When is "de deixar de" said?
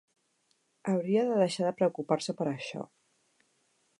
1.27-1.75